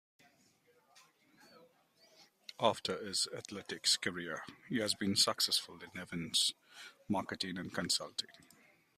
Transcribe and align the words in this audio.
After 2.59 2.97
his 3.05 3.27
athletics 3.37 3.97
career, 3.97 4.43
he 4.67 4.79
has 4.79 4.95
been 4.95 5.15
successful 5.15 5.77
in 5.79 6.01
events 6.01 6.53
marketing 7.07 7.59
and 7.59 7.71
consulting. 7.71 8.29